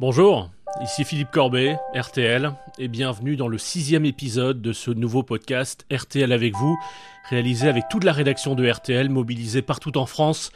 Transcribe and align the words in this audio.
Bonjour, 0.00 0.48
ici 0.80 1.02
Philippe 1.04 1.32
Corbet, 1.32 1.76
RTL, 1.92 2.52
et 2.78 2.86
bienvenue 2.86 3.34
dans 3.34 3.48
le 3.48 3.58
sixième 3.58 4.04
épisode 4.04 4.62
de 4.62 4.72
ce 4.72 4.92
nouveau 4.92 5.24
podcast 5.24 5.84
RTL 5.92 6.30
avec 6.30 6.54
vous, 6.54 6.78
réalisé 7.28 7.68
avec 7.68 7.88
toute 7.90 8.04
la 8.04 8.12
rédaction 8.12 8.54
de 8.54 8.70
RTL, 8.70 9.08
mobilisée 9.08 9.60
partout 9.60 9.98
en 9.98 10.06
France 10.06 10.52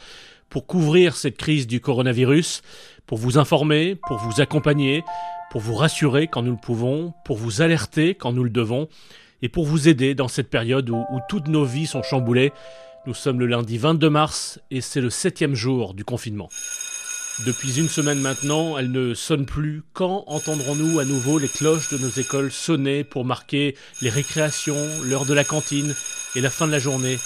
pour 0.49 0.65
couvrir 0.65 1.17
cette 1.17 1.35
crise 1.35 1.67
du 1.67 1.81
coronavirus, 1.81 2.61
pour 3.05 3.17
vous 3.17 3.37
informer, 3.37 3.95
pour 4.07 4.17
vous 4.17 4.39
accompagner, 4.39 5.03
pour 5.51 5.59
vous 5.59 5.75
rassurer 5.75 6.27
quand 6.27 6.41
nous 6.41 6.53
le 6.53 6.61
pouvons, 6.61 7.13
pour 7.25 7.35
vous 7.35 7.61
alerter 7.61 8.15
quand 8.15 8.31
nous 8.31 8.45
le 8.45 8.49
devons, 8.49 8.87
et 9.41 9.49
pour 9.49 9.65
vous 9.65 9.89
aider 9.89 10.15
dans 10.15 10.29
cette 10.29 10.49
période 10.49 10.89
où, 10.89 10.95
où 10.95 11.19
toutes 11.27 11.49
nos 11.49 11.65
vies 11.65 11.87
sont 11.87 12.01
chamboulées. 12.01 12.53
Nous 13.05 13.13
sommes 13.13 13.41
le 13.41 13.47
lundi 13.47 13.77
22 13.77 14.09
mars 14.09 14.61
et 14.71 14.79
c'est 14.79 15.01
le 15.01 15.09
septième 15.09 15.53
jour 15.53 15.93
du 15.93 16.05
confinement. 16.05 16.47
Depuis 17.39 17.79
une 17.79 17.89
semaine 17.89 18.19
maintenant, 18.19 18.77
elle 18.77 18.91
ne 18.91 19.15
sonne 19.15 19.47
plus. 19.47 19.81
Quand 19.93 20.23
entendrons-nous 20.27 20.99
à 20.99 21.05
nouveau 21.05 21.39
les 21.39 21.49
cloches 21.49 21.89
de 21.89 21.97
nos 21.97 22.09
écoles 22.09 22.51
sonner 22.51 23.03
pour 23.03 23.25
marquer 23.25 23.75
les 24.01 24.11
récréations, 24.11 24.87
l'heure 25.03 25.25
de 25.25 25.33
la 25.33 25.43
cantine 25.43 25.95
et 26.35 26.41
la 26.41 26.51
fin 26.51 26.67
de 26.67 26.71
la 26.71 26.77
journée? 26.77 27.17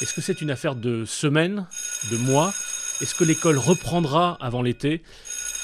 Est-ce 0.00 0.14
que 0.14 0.20
c'est 0.20 0.40
une 0.40 0.52
affaire 0.52 0.76
de 0.76 1.04
semaines, 1.04 1.66
de 2.12 2.16
mois? 2.16 2.54
Est-ce 3.00 3.16
que 3.16 3.24
l'école 3.24 3.58
reprendra 3.58 4.38
avant 4.40 4.62
l'été? 4.62 5.02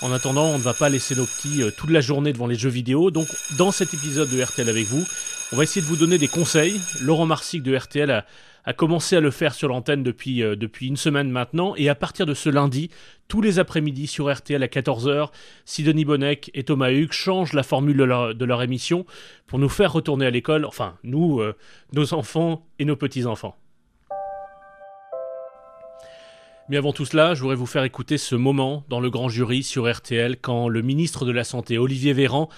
En 0.01 0.11
attendant, 0.11 0.47
on 0.47 0.59
ne 0.59 0.63
va 0.63 0.75
pas 0.75 0.89
laisser 0.89 1.15
nos 1.15 1.25
petits 1.25 1.63
euh, 1.63 1.71
toute 1.71 1.91
la 1.91 2.01
journée 2.01 2.33
devant 2.33 2.49
les 2.49 2.57
jeux 2.57 2.71
vidéo. 2.71 3.13
Donc, 3.13 3.29
dans 3.57 3.71
cet 3.71 3.95
épisode 3.95 4.29
de 4.29 4.43
RTL 4.43 4.69
avec 4.69 4.85
vous, 4.87 5.07
on 5.53 5.57
va 5.57 5.63
essayer 5.63 5.81
de 5.81 5.87
vous 5.87 5.97
donner 5.97 6.19
des 6.19 6.29
conseils. 6.29 6.81
Laurent 7.01 7.25
Marsic 7.25 7.63
de 7.63 7.77
RTL 7.77 8.11
a, 8.11 8.25
a 8.65 8.73
commencé 8.73 9.17
à 9.17 9.21
le 9.21 9.31
faire 9.31 9.55
sur 9.55 9.69
l'antenne 9.69 10.03
depuis, 10.03 10.43
euh, 10.43 10.57
depuis 10.57 10.89
une 10.89 10.97
semaine 10.97 11.31
maintenant. 11.31 11.75
Et 11.77 11.89
à 11.89 11.95
partir 11.95 12.27
de 12.27 12.35
ce 12.35 12.49
lundi, 12.49 12.91
tous 13.29 13.41
les 13.41 13.59
après-midi 13.59 14.07
sur 14.07 14.33
RTL 14.33 14.63
à 14.63 14.67
14h, 14.67 15.31
Sidonie 15.65 16.05
Bonnec 16.05 16.51
et 16.55 16.65
Thomas 16.65 16.91
Hugues 16.91 17.13
changent 17.13 17.53
la 17.53 17.63
formule 17.63 17.97
de 17.97 18.05
leur, 18.05 18.35
de 18.35 18.45
leur 18.45 18.63
émission 18.63 19.05
pour 19.47 19.59
nous 19.59 19.69
faire 19.69 19.93
retourner 19.93 20.27
à 20.27 20.31
l'école. 20.31 20.65
Enfin, 20.65 20.97
nous, 21.03 21.41
euh, 21.41 21.57
nos 21.93 22.15
enfants 22.15 22.67
et 22.79 22.85
nos 22.85 22.97
petits-enfants. 22.97 23.57
Mais 26.69 26.77
avant 26.77 26.93
tout 26.93 27.05
cela, 27.05 27.35
je 27.35 27.41
voudrais 27.41 27.57
vous 27.57 27.67
faire 27.67 27.85
écouter 27.85 28.19
ce 28.19 28.35
moment 28.35 28.85
dans 28.89 29.01
le 29.01 29.11
grand 29.11 29.29
jury 29.29 29.63
sur 29.63 29.93
RTL 29.93 30.37
quand 30.41 30.69
le 30.69 30.81
ministre 30.81 31.25
de 31.25 31.33
la 31.33 31.45
Santé, 31.45 31.77
Olivier 31.77 32.13
Véran, 32.13 32.49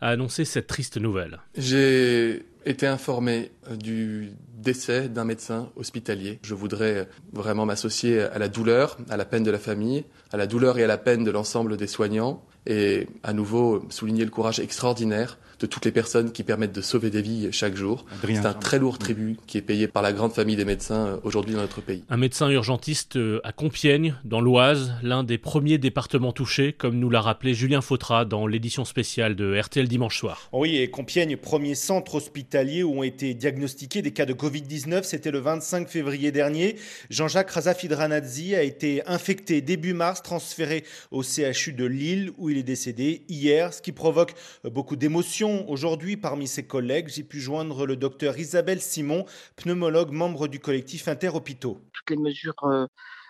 a 0.00 0.08
annoncé 0.08 0.44
cette 0.44 0.66
triste 0.66 0.98
nouvelle. 0.98 1.38
J'ai 1.56 2.44
été 2.64 2.86
informé 2.86 3.50
du 3.70 4.32
décès 4.56 5.08
d'un 5.08 5.24
médecin 5.24 5.70
hospitalier. 5.76 6.38
Je 6.42 6.54
voudrais 6.54 7.08
vraiment 7.32 7.66
m'associer 7.66 8.20
à 8.20 8.38
la 8.38 8.48
douleur, 8.48 8.96
à 9.10 9.16
la 9.16 9.24
peine 9.24 9.42
de 9.42 9.50
la 9.50 9.58
famille, 9.58 10.04
à 10.32 10.36
la 10.36 10.46
douleur 10.46 10.78
et 10.78 10.84
à 10.84 10.86
la 10.86 10.98
peine 10.98 11.24
de 11.24 11.30
l'ensemble 11.30 11.76
des 11.76 11.86
soignants 11.86 12.42
et 12.66 13.08
à 13.24 13.32
nouveau 13.32 13.84
souligner 13.90 14.24
le 14.24 14.30
courage 14.30 14.60
extraordinaire 14.60 15.38
de 15.58 15.66
toutes 15.66 15.84
les 15.84 15.92
personnes 15.92 16.32
qui 16.32 16.42
permettent 16.42 16.74
de 16.74 16.80
sauver 16.80 17.10
des 17.10 17.22
vies 17.22 17.48
chaque 17.52 17.76
jour. 17.76 18.04
C'est 18.24 18.46
un 18.46 18.52
très 18.52 18.78
lourd 18.78 18.98
tribut 18.98 19.36
qui 19.46 19.58
est 19.58 19.62
payé 19.62 19.86
par 19.88 20.02
la 20.02 20.12
grande 20.12 20.32
famille 20.32 20.56
des 20.56 20.64
médecins 20.64 21.06
euh, 21.06 21.16
aujourd'hui 21.22 21.54
dans 21.54 21.60
notre 21.60 21.80
pays. 21.80 22.02
Un 22.10 22.16
médecin 22.16 22.50
urgentiste 22.50 23.16
euh, 23.16 23.40
à 23.44 23.52
Compiègne, 23.52 24.16
dans 24.24 24.40
l'Oise, 24.40 24.94
l'un 25.02 25.22
des 25.22 25.38
premiers 25.38 25.78
départements 25.78 26.32
touchés, 26.32 26.72
comme 26.72 26.98
nous 26.98 27.10
l'a 27.10 27.20
rappelé 27.20 27.54
Julien 27.54 27.80
Fautra 27.80 28.24
dans 28.24 28.48
l'édition 28.48 28.84
spéciale 28.84 29.36
de 29.36 29.56
RTL 29.56 29.86
dimanche 29.86 30.18
soir. 30.18 30.48
Oui, 30.52 30.76
et 30.76 30.90
Compiègne, 30.90 31.36
premier 31.36 31.76
centre 31.76 32.16
hospitalier 32.16 32.51
où 32.54 32.98
ont 32.98 33.02
été 33.02 33.34
diagnostiqués 33.34 34.02
des 34.02 34.12
cas 34.12 34.26
de 34.26 34.34
Covid-19, 34.34 35.04
c'était 35.04 35.30
le 35.30 35.38
25 35.38 35.88
février 35.88 36.32
dernier. 36.32 36.76
Jean-Jacques 37.08 37.50
Razafidranadzi 37.50 38.54
a 38.54 38.62
été 38.62 39.02
infecté 39.06 39.62
début 39.62 39.94
mars, 39.94 40.22
transféré 40.22 40.84
au 41.10 41.22
CHU 41.22 41.72
de 41.72 41.86
Lille 41.86 42.30
où 42.36 42.50
il 42.50 42.58
est 42.58 42.62
décédé 42.62 43.22
hier, 43.28 43.72
ce 43.72 43.80
qui 43.80 43.92
provoque 43.92 44.34
beaucoup 44.64 44.96
d'émotions 44.96 45.68
Aujourd'hui, 45.70 46.16
parmi 46.16 46.46
ses 46.46 46.64
collègues, 46.64 47.08
j'ai 47.08 47.22
pu 47.22 47.40
joindre 47.40 47.86
le 47.86 47.96
docteur 47.96 48.38
Isabelle 48.38 48.80
Simon, 48.80 49.24
pneumologue, 49.56 50.12
membre 50.12 50.46
du 50.46 50.60
collectif 50.60 51.08
Interhôpitaux. 51.08 51.78
Toutes 51.92 52.10
les 52.10 52.22
mesures 52.22 52.54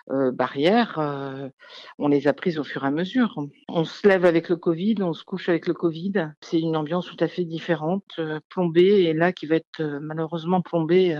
euh, 0.09 0.13
euh, 0.13 0.31
barrières, 0.31 0.99
euh, 0.99 1.49
on 1.99 2.07
les 2.07 2.27
a 2.27 2.33
prises 2.33 2.59
au 2.59 2.63
fur 2.63 2.83
et 2.83 2.87
à 2.87 2.91
mesure. 2.91 3.35
On 3.67 3.83
se 3.83 4.07
lève 4.07 4.25
avec 4.25 4.49
le 4.49 4.55
Covid, 4.55 4.95
on 5.01 5.13
se 5.13 5.23
couche 5.23 5.49
avec 5.49 5.67
le 5.67 5.73
Covid. 5.73 6.31
C'est 6.41 6.59
une 6.59 6.75
ambiance 6.75 7.07
tout 7.07 7.17
à 7.19 7.27
fait 7.27 7.45
différente, 7.45 8.19
plombée, 8.49 9.03
et 9.03 9.13
là 9.13 9.31
qui 9.31 9.45
va 9.45 9.55
être 9.55 9.81
malheureusement 10.01 10.61
plombée 10.61 11.17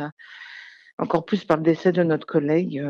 encore 0.97 1.25
plus 1.25 1.43
par 1.43 1.57
le 1.57 1.63
décès 1.63 1.91
de 1.91 2.03
notre 2.03 2.27
collègue 2.27 2.83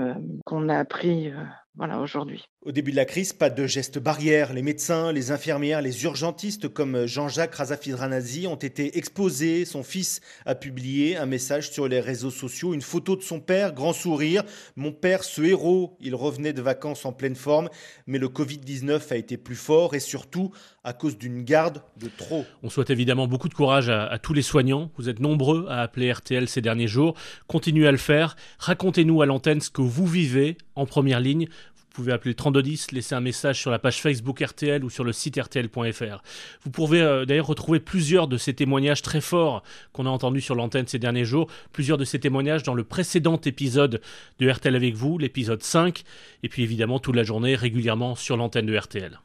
qu'on 0.45 0.69
a 0.69 0.77
appris 0.77 1.31
voilà, 1.75 1.99
aujourd'hui. 1.99 2.45
Au 2.61 2.71
début 2.71 2.91
de 2.91 2.95
la 2.95 3.05
crise, 3.05 3.33
pas 3.33 3.49
de 3.49 3.65
gestes 3.65 3.97
barrières. 3.97 4.53
Les 4.53 4.61
médecins, 4.61 5.11
les 5.11 5.31
infirmières, 5.31 5.81
les 5.81 6.03
urgentistes 6.03 6.69
comme 6.69 7.07
Jean-Jacques 7.07 7.55
Razafidranasi 7.55 8.45
ont 8.45 8.55
été 8.55 8.99
exposés. 8.99 9.65
Son 9.65 9.81
fils 9.81 10.21
a 10.45 10.53
publié 10.53 11.17
un 11.17 11.25
message 11.25 11.71
sur 11.71 11.87
les 11.87 11.99
réseaux 11.99 12.29
sociaux, 12.29 12.75
une 12.75 12.83
photo 12.83 13.15
de 13.15 13.23
son 13.23 13.39
père, 13.39 13.73
grand 13.73 13.91
sourire. 13.91 14.43
Mon 14.75 14.91
père, 14.91 15.23
ce 15.23 15.41
héros, 15.41 15.97
il 15.99 16.13
revenait 16.13 16.53
de 16.53 16.61
vacances 16.61 17.05
en 17.05 17.11
pleine 17.11 17.35
forme, 17.35 17.69
mais 18.05 18.19
le 18.19 18.27
Covid-19 18.27 19.11
a 19.11 19.15
été 19.15 19.37
plus 19.37 19.55
fort 19.55 19.95
et 19.95 19.99
surtout 19.99 20.51
à 20.83 20.93
cause 20.93 21.17
d'une 21.17 21.43
garde 21.43 21.81
de 21.97 22.07
trop. 22.07 22.45
On 22.61 22.69
souhaite 22.69 22.91
évidemment 22.91 23.25
beaucoup 23.25 23.49
de 23.49 23.53
courage 23.55 23.89
à, 23.89 24.05
à 24.05 24.19
tous 24.19 24.33
les 24.33 24.41
soignants. 24.43 24.91
Vous 24.97 25.09
êtes 25.09 25.19
nombreux 25.19 25.65
à 25.69 25.81
appeler 25.81 26.11
RTL 26.11 26.47
ces 26.47 26.61
derniers 26.61 26.87
jours. 26.87 27.15
Continuez 27.47 27.87
à 27.87 27.91
le 27.91 27.97
faire. 27.97 28.35
Racontez-nous 28.59 29.23
à 29.23 29.25
l'antenne 29.25 29.59
ce 29.59 29.71
que 29.71 29.81
vous 29.81 30.05
vivez 30.05 30.57
en 30.75 30.85
première 30.85 31.19
ligne. 31.19 31.47
Vous 31.77 32.01
pouvez 32.01 32.11
appeler 32.11 32.31
le 32.31 32.35
3210, 32.35 32.91
laisser 32.91 33.13
un 33.13 33.21
message 33.21 33.59
sur 33.59 33.69
la 33.69 33.77
page 33.77 34.01
Facebook 34.01 34.41
RTL 34.41 34.83
ou 34.83 34.89
sur 34.89 35.03
le 35.03 35.11
site 35.13 35.39
rtl.fr. 35.39 36.23
Vous 36.63 36.71
pouvez 36.71 37.01
euh, 37.01 37.25
d'ailleurs 37.25 37.45
retrouver 37.45 37.79
plusieurs 37.79 38.27
de 38.27 38.37
ces 38.37 38.55
témoignages 38.55 39.03
très 39.03 39.21
forts 39.21 39.61
qu'on 39.91 40.07
a 40.07 40.09
entendus 40.09 40.41
sur 40.41 40.55
l'antenne 40.55 40.87
ces 40.87 40.97
derniers 40.97 41.25
jours, 41.25 41.47
plusieurs 41.71 41.99
de 41.99 42.03
ces 42.05 42.19
témoignages 42.19 42.63
dans 42.63 42.73
le 42.73 42.83
précédent 42.83 43.39
épisode 43.45 44.01
de 44.39 44.49
RTL 44.49 44.75
avec 44.75 44.95
vous, 44.95 45.19
l'épisode 45.19 45.61
5, 45.61 46.03
et 46.41 46.49
puis 46.49 46.63
évidemment 46.63 46.97
toute 46.97 47.15
la 47.15 47.23
journée 47.23 47.53
régulièrement 47.53 48.15
sur 48.15 48.37
l'antenne 48.37 48.65
de 48.65 48.75
RTL. 48.75 49.19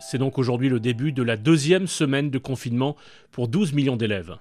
C'est 0.00 0.18
donc 0.18 0.38
aujourd'hui 0.38 0.68
le 0.68 0.80
début 0.80 1.12
de 1.12 1.22
la 1.22 1.36
deuxième 1.36 1.86
semaine 1.86 2.30
de 2.30 2.38
confinement 2.38 2.96
pour 3.32 3.48
12 3.48 3.72
millions 3.72 3.96
d'élèves. 3.96 4.36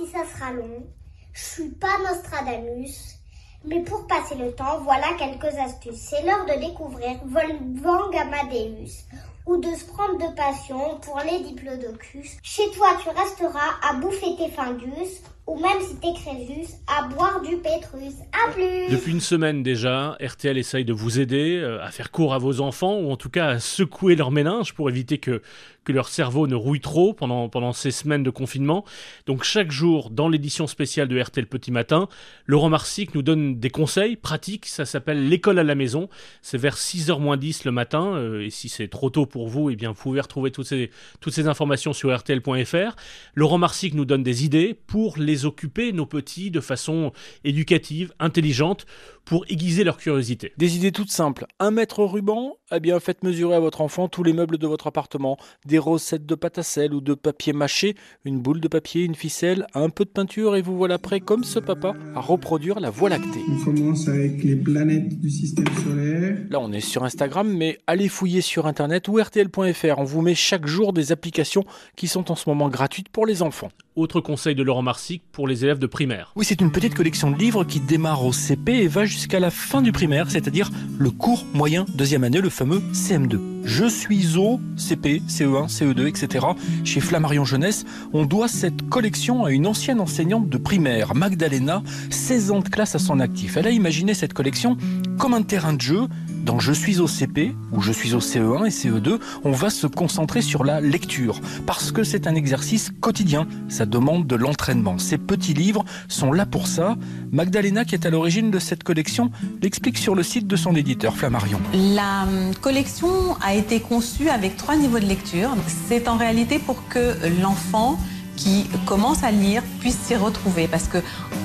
Si 0.00 0.10
ça 0.10 0.24
sera 0.24 0.52
long, 0.52 0.86
je 1.32 1.42
suis 1.42 1.70
pas 1.70 1.98
Nostradamus, 1.98 3.18
mais 3.64 3.80
pour 3.80 4.06
passer 4.06 4.34
le 4.34 4.52
temps, 4.52 4.80
voilà 4.80 5.08
quelques 5.18 5.54
astuces. 5.58 6.08
C'est 6.10 6.22
l'heure 6.22 6.46
de 6.46 6.58
découvrir 6.58 7.20
Wolfgang 7.26 8.16
Amadeus 8.16 9.04
ou 9.46 9.58
de 9.58 9.74
se 9.74 9.84
prendre 9.86 10.18
de 10.18 10.34
passion 10.34 10.98
pour 11.00 11.20
les 11.20 11.40
diplodocus. 11.40 12.38
Chez 12.42 12.70
toi, 12.70 12.88
tu 13.02 13.08
resteras 13.10 13.78
à 13.88 13.94
bouffer 13.94 14.36
tes 14.36 14.48
findus 14.48 15.22
ou 15.50 15.58
même 15.58 15.80
si 15.80 15.96
t'es 15.96 16.12
Crésus, 16.14 16.74
à 16.86 17.08
boire 17.08 17.40
du 17.42 17.56
Pétrus. 17.56 18.14
À 18.32 18.52
plus 18.52 18.88
Depuis 18.88 19.10
une 19.10 19.20
semaine 19.20 19.64
déjà, 19.64 20.16
RTL 20.20 20.56
essaye 20.56 20.84
de 20.84 20.92
vous 20.92 21.18
aider 21.18 21.56
euh, 21.56 21.82
à 21.82 21.90
faire 21.90 22.12
court 22.12 22.34
à 22.34 22.38
vos 22.38 22.60
enfants, 22.60 22.98
ou 22.98 23.10
en 23.10 23.16
tout 23.16 23.30
cas 23.30 23.48
à 23.48 23.58
secouer 23.58 24.14
leurs 24.14 24.30
méninges 24.30 24.74
pour 24.74 24.88
éviter 24.88 25.18
que, 25.18 25.42
que 25.84 25.92
leur 25.92 26.08
cerveau 26.08 26.46
ne 26.46 26.54
rouille 26.54 26.80
trop 26.80 27.14
pendant, 27.14 27.48
pendant 27.48 27.72
ces 27.72 27.90
semaines 27.90 28.22
de 28.22 28.30
confinement. 28.30 28.84
Donc 29.26 29.42
chaque 29.42 29.72
jour, 29.72 30.10
dans 30.10 30.28
l'édition 30.28 30.66
spéciale 30.66 31.08
de 31.08 31.20
RTL 31.20 31.46
Petit 31.46 31.72
Matin, 31.72 32.08
Laurent 32.46 32.68
Marsic 32.68 33.14
nous 33.14 33.22
donne 33.22 33.58
des 33.58 33.70
conseils 33.70 34.16
pratiques, 34.16 34.66
ça 34.66 34.84
s'appelle 34.84 35.28
l'école 35.28 35.58
à 35.58 35.64
la 35.64 35.74
maison, 35.74 36.08
c'est 36.42 36.58
vers 36.58 36.76
6h 36.76 37.18
moins 37.18 37.36
10 37.36 37.64
le 37.64 37.72
matin, 37.72 38.14
euh, 38.14 38.44
et 38.44 38.50
si 38.50 38.68
c'est 38.68 38.88
trop 38.88 39.10
tôt 39.10 39.26
pour 39.26 39.48
vous, 39.48 39.70
eh 39.70 39.76
bien 39.76 39.90
vous 39.90 40.00
pouvez 40.00 40.20
retrouver 40.20 40.50
toutes 40.50 40.66
ces, 40.66 40.90
toutes 41.20 41.34
ces 41.34 41.48
informations 41.48 41.92
sur 41.92 42.16
rtl.fr. 42.16 42.94
Laurent 43.34 43.58
Marsic 43.58 43.94
nous 43.94 44.04
donne 44.04 44.22
des 44.22 44.44
idées 44.44 44.78
pour 44.86 45.18
les 45.18 45.39
occuper, 45.46 45.92
nos 45.92 46.06
petits, 46.06 46.50
de 46.50 46.60
façon 46.60 47.12
éducative, 47.44 48.12
intelligente, 48.18 48.86
pour 49.30 49.44
aiguiser 49.48 49.84
leur 49.84 49.96
curiosité. 49.96 50.52
Des 50.58 50.74
idées 50.74 50.90
toutes 50.90 51.12
simples. 51.12 51.46
Un 51.60 51.70
mètre 51.70 52.02
ruban 52.02 52.56
Eh 52.72 52.80
bien, 52.80 52.98
faites 52.98 53.22
mesurer 53.22 53.54
à 53.54 53.60
votre 53.60 53.80
enfant 53.80 54.08
tous 54.08 54.24
les 54.24 54.32
meubles 54.32 54.58
de 54.58 54.66
votre 54.66 54.88
appartement. 54.88 55.36
Des 55.64 55.78
recettes 55.78 56.26
de 56.26 56.34
pâte 56.34 56.58
à 56.58 56.64
sel 56.64 56.92
ou 56.92 57.00
de 57.00 57.14
papier 57.14 57.52
mâché, 57.52 57.94
une 58.24 58.40
boule 58.40 58.60
de 58.60 58.66
papier, 58.66 59.04
une 59.04 59.14
ficelle, 59.14 59.68
un 59.72 59.88
peu 59.88 60.04
de 60.04 60.10
peinture 60.10 60.56
et 60.56 60.62
vous 60.62 60.76
voilà 60.76 60.98
prêt, 60.98 61.20
comme 61.20 61.44
ce 61.44 61.60
papa, 61.60 61.94
à 62.16 62.20
reproduire 62.20 62.80
la 62.80 62.90
Voie 62.90 63.08
lactée. 63.08 63.44
On 63.48 63.64
commence 63.66 64.08
avec 64.08 64.42
les 64.42 64.56
planètes 64.56 65.20
du 65.20 65.30
système 65.30 65.64
solaire. 65.84 66.36
Là, 66.50 66.58
on 66.58 66.72
est 66.72 66.80
sur 66.80 67.04
Instagram, 67.04 67.48
mais 67.48 67.78
allez 67.86 68.08
fouiller 68.08 68.40
sur 68.40 68.66
Internet 68.66 69.06
ou 69.06 69.20
RTL.fr. 69.22 69.98
On 69.98 70.04
vous 70.04 70.22
met 70.22 70.34
chaque 70.34 70.66
jour 70.66 70.92
des 70.92 71.12
applications 71.12 71.64
qui 71.94 72.08
sont 72.08 72.32
en 72.32 72.34
ce 72.34 72.48
moment 72.48 72.68
gratuites 72.68 73.10
pour 73.10 73.26
les 73.26 73.42
enfants. 73.42 73.70
autre 73.94 74.20
conseil 74.20 74.56
de 74.56 74.64
Laurent 74.64 74.82
Marsic 74.82 75.22
pour 75.30 75.46
les 75.46 75.64
élèves 75.64 75.78
de 75.78 75.86
primaire. 75.86 76.32
Oui, 76.34 76.44
c'est 76.44 76.60
une 76.60 76.72
petite 76.72 76.94
collection 76.94 77.30
de 77.30 77.36
livres 77.36 77.62
qui 77.62 77.78
démarre 77.78 78.24
au 78.24 78.32
CP 78.32 78.72
et 78.72 78.88
va 78.88 79.04
jusqu'à 79.04 79.19
la 79.28 79.50
fin 79.50 79.82
du 79.82 79.92
primaire, 79.92 80.30
c'est-à-dire 80.30 80.70
le 80.98 81.10
cours 81.10 81.44
moyen 81.54 81.86
deuxième 81.94 82.24
année, 82.24 82.40
le 82.40 82.48
fameux 82.48 82.82
CM2. 82.92 83.38
Je 83.64 83.84
suis 83.86 84.36
au 84.36 84.60
CP, 84.76 85.22
CE1, 85.28 85.68
CE2, 85.68 86.06
etc. 86.06 86.46
Chez 86.84 87.00
Flammarion 87.00 87.44
Jeunesse, 87.44 87.84
on 88.12 88.24
doit 88.24 88.48
cette 88.48 88.88
collection 88.88 89.44
à 89.44 89.52
une 89.52 89.66
ancienne 89.66 90.00
enseignante 90.00 90.48
de 90.48 90.58
primaire, 90.58 91.14
Magdalena, 91.14 91.82
16 92.10 92.50
ans 92.50 92.60
de 92.60 92.68
classe 92.68 92.94
à 92.94 92.98
son 92.98 93.20
actif. 93.20 93.56
Elle 93.56 93.66
a 93.66 93.70
imaginé 93.70 94.14
cette 94.14 94.32
collection 94.32 94.76
comme 95.18 95.34
un 95.34 95.42
terrain 95.42 95.74
de 95.74 95.80
jeu 95.80 96.08
dans 96.44 96.58
Je 96.58 96.72
suis 96.72 97.00
au 97.00 97.06
CP 97.06 97.54
ou 97.72 97.80
Je 97.80 97.92
suis 97.92 98.14
au 98.14 98.20
CE1 98.20 98.66
et 98.66 98.70
CE2, 98.70 99.18
on 99.44 99.52
va 99.52 99.70
se 99.70 99.86
concentrer 99.86 100.42
sur 100.42 100.64
la 100.64 100.80
lecture 100.80 101.40
parce 101.66 101.92
que 101.92 102.04
c'est 102.04 102.26
un 102.26 102.34
exercice 102.34 102.90
quotidien. 103.00 103.46
Ça 103.68 103.86
demande 103.86 104.26
de 104.26 104.36
l'entraînement. 104.36 104.98
Ces 104.98 105.18
petits 105.18 105.54
livres 105.54 105.84
sont 106.08 106.32
là 106.32 106.46
pour 106.46 106.66
ça. 106.66 106.96
Magdalena, 107.32 107.84
qui 107.84 107.94
est 107.94 108.06
à 108.06 108.10
l'origine 108.10 108.50
de 108.50 108.58
cette 108.58 108.82
collection, 108.82 109.30
l'explique 109.62 109.98
sur 109.98 110.14
le 110.14 110.22
site 110.22 110.46
de 110.46 110.56
son 110.56 110.74
éditeur 110.74 111.16
Flammarion. 111.16 111.60
La 111.74 112.24
hum, 112.24 112.54
collection 112.60 113.36
a 113.40 113.54
été 113.54 113.80
conçue 113.80 114.28
avec 114.28 114.56
trois 114.56 114.76
niveaux 114.76 114.98
de 114.98 115.06
lecture. 115.06 115.50
C'est 115.88 116.08
en 116.08 116.16
réalité 116.16 116.58
pour 116.58 116.88
que 116.88 117.14
l'enfant 117.40 117.98
qui 118.40 118.64
commence 118.86 119.22
à 119.22 119.30
lire 119.30 119.62
puisse 119.80 119.98
s'y 119.98 120.16
retrouver. 120.16 120.66
Parce 120.66 120.88
que 120.88 120.98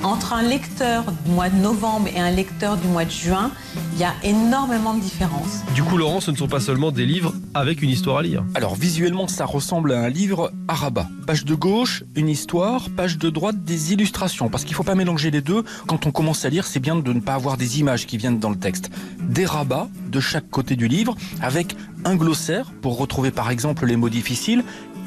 entre 0.03 0.33
un 0.33 0.41
lecteur 0.41 1.03
du 1.25 1.31
mois 1.31 1.49
de 1.49 1.57
novembre 1.57 2.07
et 2.15 2.19
un 2.19 2.31
lecteur 2.31 2.77
du 2.77 2.87
mois 2.87 3.05
de 3.05 3.11
juin, 3.11 3.51
il 3.93 3.99
y 3.99 4.03
a 4.03 4.13
énormément 4.23 4.93
de 4.93 5.01
différences. 5.01 5.61
Du 5.73 5.83
coup, 5.83 5.97
Laurent, 5.97 6.21
ce 6.21 6.31
ne 6.31 6.37
sont 6.37 6.47
pas 6.47 6.59
seulement 6.59 6.91
des 6.91 7.05
livres 7.05 7.33
avec 7.53 7.81
une 7.81 7.89
histoire 7.89 8.17
à 8.17 8.23
lire. 8.23 8.43
Alors 8.55 8.75
visuellement, 8.75 9.27
ça 9.27 9.45
ressemble 9.45 9.91
à 9.91 9.99
un 9.99 10.09
livre 10.09 10.51
à 10.67 10.73
rabat. 10.73 11.09
Page 11.27 11.43
de 11.43 11.55
gauche, 11.55 12.03
une 12.15 12.29
histoire, 12.29 12.89
page 12.89 13.17
de 13.17 13.29
droite, 13.29 13.63
des 13.65 13.91
illustrations. 13.91 14.47
Parce 14.47 14.63
qu'il 14.63 14.71
ne 14.71 14.77
faut 14.77 14.83
pas 14.83 14.95
mélanger 14.95 15.31
les 15.31 15.41
deux. 15.41 15.63
Quand 15.87 16.05
on 16.05 16.11
commence 16.11 16.45
à 16.45 16.49
lire, 16.49 16.65
c'est 16.65 16.79
bien 16.79 16.95
de 16.95 17.13
ne 17.13 17.19
pas 17.19 17.33
avoir 17.33 17.57
des 17.57 17.79
images 17.79 18.05
qui 18.05 18.17
viennent 18.17 18.39
dans 18.39 18.49
le 18.49 18.57
texte. 18.57 18.89
Des 19.21 19.45
rabats 19.45 19.89
de 20.11 20.19
chaque 20.21 20.49
côté 20.49 20.77
du 20.77 20.87
livre, 20.87 21.15
avec 21.41 21.75
un 22.05 22.15
glossaire 22.15 22.71
pour 22.81 22.97
retrouver 22.97 23.31
par 23.31 23.49
exemple 23.49 23.85
les 23.85 23.95
mots 23.97 24.09
difficiles 24.09 24.63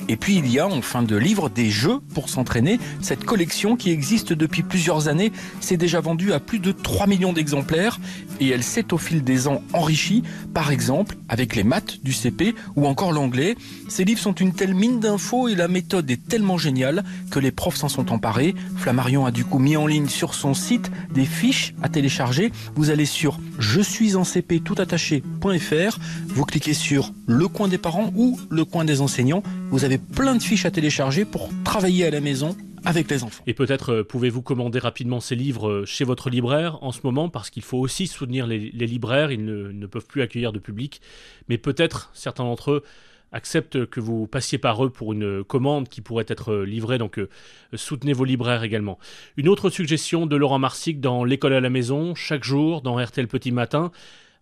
et 0.08 0.16
puis 0.16 0.36
il 0.36 0.50
y 0.50 0.58
a 0.58 0.66
en 0.66 0.82
fin 0.82 1.02
de 1.02 1.16
livre 1.16 1.48
des 1.48 1.70
jeux 1.70 2.00
pour 2.14 2.28
s'entraîner. 2.28 2.80
Cette 3.00 3.24
collection 3.24 3.76
qui 3.76 3.90
existe 3.90 4.32
depuis 4.32 4.62
plusieurs 4.62 5.08
années 5.08 5.32
s'est 5.60 5.76
déjà 5.76 6.00
vendue 6.00 6.32
à 6.32 6.40
plus 6.40 6.58
de 6.58 6.72
3 6.72 7.06
millions 7.06 7.32
d'exemplaires 7.32 8.00
et 8.40 8.48
elle 8.48 8.62
s'est 8.62 8.92
au 8.92 8.98
fil 8.98 9.22
des 9.22 9.48
ans 9.48 9.62
enrichie, 9.72 10.22
par 10.54 10.70
exemple 10.70 11.16
avec 11.28 11.54
les 11.54 11.64
maths 11.64 12.02
du 12.02 12.12
CP 12.12 12.54
ou 12.76 12.86
encore 12.86 13.12
l'anglais. 13.12 13.56
Ces 13.88 14.04
livres 14.04 14.20
sont 14.20 14.34
une 14.34 14.52
telle 14.52 14.74
mine 14.74 15.00
d'infos 15.00 15.48
et 15.48 15.54
la 15.54 15.68
méthode 15.68 16.10
est 16.10 16.28
tellement 16.28 16.58
géniale 16.58 17.04
que 17.30 17.38
les 17.38 17.50
profs 17.50 17.76
s'en 17.76 17.88
sont 17.88 18.12
emparés. 18.12 18.54
Flammarion 18.76 19.26
a 19.26 19.30
du 19.30 19.44
coup 19.44 19.58
mis 19.58 19.76
en 19.76 19.86
ligne 19.86 20.08
sur 20.08 20.34
son 20.34 20.54
site 20.54 20.90
des 21.12 21.26
fiches 21.26 21.74
à 21.82 21.88
télécharger. 21.88 22.52
Vous 22.74 22.90
allez 22.90 23.06
sur 23.06 23.38
je 23.58 23.80
suis 23.80 24.16
en 24.16 24.24
CP 24.24 24.60
tout 24.60 24.76
attaché.fr, 24.78 25.98
vous 26.28 26.44
cliquez 26.44 26.74
sur 26.74 27.12
le 27.26 27.48
coin 27.48 27.68
des 27.68 27.78
parents 27.78 28.12
ou 28.16 28.38
le 28.50 28.64
coin 28.64 28.84
des 28.84 29.00
enseignants. 29.00 29.42
Vous 29.70 29.84
avez 29.84 29.97
plein 29.98 30.34
de 30.34 30.42
fiches 30.42 30.64
à 30.64 30.70
télécharger 30.70 31.24
pour 31.24 31.50
travailler 31.64 32.06
à 32.06 32.10
la 32.10 32.20
maison 32.20 32.56
avec 32.84 33.10
les 33.10 33.24
enfants. 33.24 33.42
Et 33.46 33.54
peut-être 33.54 33.92
euh, 33.92 34.04
pouvez-vous 34.04 34.42
commander 34.42 34.78
rapidement 34.78 35.20
ces 35.20 35.34
livres 35.34 35.68
euh, 35.68 35.84
chez 35.84 36.04
votre 36.04 36.30
libraire 36.30 36.82
en 36.82 36.92
ce 36.92 37.00
moment, 37.04 37.28
parce 37.28 37.50
qu'il 37.50 37.62
faut 37.62 37.78
aussi 37.78 38.06
soutenir 38.06 38.46
les, 38.46 38.70
libraires, 38.70 39.30
ils 39.30 39.44
ne, 39.44 39.86
peuvent 39.86 40.06
plus 40.06 40.22
accueillir 40.22 40.52
de 40.52 40.58
public, 40.58 41.00
mais 41.48 41.58
peut-être 41.58 42.10
certains 42.14 42.44
d'entre 42.44 42.72
eux 42.72 42.84
acceptent 43.30 43.84
que 43.86 44.00
vous 44.00 44.26
passiez 44.26 44.56
par 44.56 44.82
eux 44.82 44.90
pour 44.90 45.12
une 45.12 45.44
commande 45.44 45.88
qui 45.88 46.00
pourrait 46.00 46.24
être 46.28 46.54
livrée, 46.56 46.96
donc 46.96 47.18
euh, 47.18 47.28
soutenez 47.74 48.14
vos 48.14 48.24
libraires 48.24 48.62
également. 48.62 48.98
Une 49.36 49.48
autre 49.48 49.68
suggestion 49.68 50.26
de 50.26 50.36
Laurent 50.36 50.58
Marsic 50.58 51.00
dans 51.00 51.24
L'école 51.24 51.52
à 51.52 51.60
la 51.60 51.70
maison, 51.70 52.14
chaque 52.14 52.44
jour 52.44 52.80
dans 52.80 52.96
RTL 52.96 53.28
Petit 53.28 53.52
Matin, 53.52 53.90